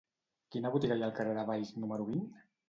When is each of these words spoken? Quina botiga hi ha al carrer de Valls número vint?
Quina 0.55 0.71
botiga 0.75 0.97
hi 0.99 1.03
ha 1.03 1.09
al 1.09 1.13
carrer 1.19 1.35
de 1.41 1.45
Valls 1.51 1.75
número 1.85 2.09
vint? 2.11 2.25